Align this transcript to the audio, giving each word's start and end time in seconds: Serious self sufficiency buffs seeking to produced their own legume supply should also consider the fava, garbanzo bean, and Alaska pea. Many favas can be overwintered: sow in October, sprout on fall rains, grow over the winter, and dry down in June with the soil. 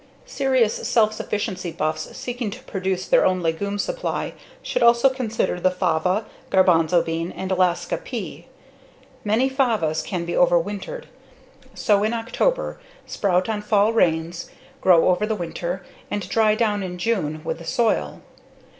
Serious 0.25 0.73
self 0.89 1.13
sufficiency 1.13 1.71
buffs 1.71 2.17
seeking 2.17 2.49
to 2.49 2.63
produced 2.63 3.11
their 3.11 3.23
own 3.23 3.39
legume 3.43 3.77
supply 3.77 4.33
should 4.63 4.81
also 4.81 5.09
consider 5.09 5.59
the 5.59 5.69
fava, 5.69 6.25
garbanzo 6.49 7.05
bean, 7.05 7.31
and 7.33 7.51
Alaska 7.51 7.97
pea. 7.97 8.47
Many 9.23 9.47
favas 9.47 10.03
can 10.03 10.25
be 10.25 10.33
overwintered: 10.33 11.03
sow 11.75 12.01
in 12.01 12.13
October, 12.13 12.79
sprout 13.05 13.47
on 13.47 13.61
fall 13.61 13.93
rains, 13.93 14.49
grow 14.81 15.07
over 15.09 15.27
the 15.27 15.35
winter, 15.35 15.85
and 16.09 16.27
dry 16.29 16.55
down 16.55 16.81
in 16.81 16.97
June 16.97 17.43
with 17.43 17.59
the 17.59 17.63
soil. 17.63 18.23